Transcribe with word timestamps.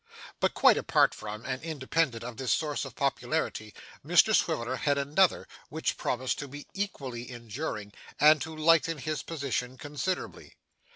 But 0.39 0.55
quite 0.55 0.77
apart 0.79 1.13
from, 1.13 1.45
and 1.45 1.61
independent 1.61 2.23
of, 2.23 2.37
this 2.37 2.51
source 2.51 2.85
of 2.85 2.95
popularity, 2.95 3.71
Mr 4.03 4.33
Swiveller 4.33 4.77
had 4.77 4.97
another, 4.97 5.47
which 5.69 5.95
promised 5.95 6.39
to 6.39 6.47
be 6.47 6.65
equally 6.73 7.29
enduring, 7.29 7.93
and 8.19 8.41
to 8.41 8.55
lighten 8.57 8.97
his 8.97 9.21
position 9.21 9.77
considerably. 9.77 10.55